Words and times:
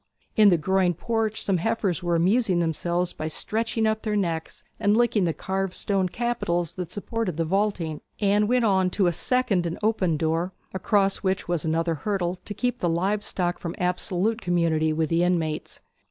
In 0.35 0.49
the 0.49 0.57
groined 0.57 0.97
porch 0.97 1.43
some 1.43 1.57
heifers 1.57 2.01
were 2.01 2.15
amusing 2.15 2.57
themselves 2.57 3.13
by 3.13 3.27
stretching 3.27 3.85
up 3.85 4.01
their 4.01 4.15
necks 4.15 4.63
and 4.79 4.97
licking 4.97 5.25
the 5.25 5.31
carved 5.33 5.75
stone 5.75 6.09
capitals 6.09 6.73
that 6.73 6.91
supported 6.91 7.37
the 7.37 7.45
vaulting. 7.45 8.01
Anne 8.19 8.47
went 8.47 8.65
on 8.65 8.89
to 8.89 9.05
a 9.05 9.13
second 9.13 9.67
and 9.67 9.77
open 9.83 10.17
door, 10.17 10.53
across 10.73 11.17
which 11.17 11.47
was 11.47 11.63
another 11.63 11.93
hurdle 12.01 12.37
to 12.45 12.53
keep 12.55 12.79
the 12.79 12.89
live 12.89 13.23
stock 13.23 13.59
from 13.59 13.75
absolute 13.77 14.41
community 14.41 14.91
with 14.91 15.09
the 15.09 15.21
inmates. 15.21 15.81